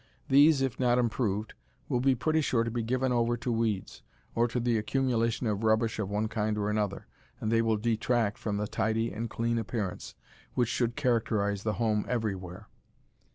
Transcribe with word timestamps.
These, 0.29 0.63
if 0.63 0.79
not 0.79 0.97
improved, 0.97 1.53
will 1.87 1.99
be 1.99 2.15
pretty 2.15 2.41
sure 2.41 2.63
to 2.63 2.71
be 2.71 2.81
given 2.81 3.11
over 3.11 3.37
to 3.37 3.51
weeds, 3.51 4.01
or 4.33 4.47
to 4.47 4.59
the 4.59 4.75
accumulation 4.75 5.45
of 5.45 5.63
rubbish 5.63 5.99
of 5.99 6.09
one 6.09 6.27
kind 6.27 6.57
or 6.57 6.71
another, 6.71 7.05
and 7.39 7.51
they 7.51 7.61
will 7.61 7.77
detract 7.77 8.39
from 8.39 8.57
the 8.57 8.65
tidy 8.65 9.11
and 9.13 9.29
clean 9.29 9.59
appearance 9.59 10.15
which 10.55 10.69
should 10.69 10.95
characterize 10.95 11.61
the 11.61 11.73
home 11.73 12.07
everywhere. 12.09 12.67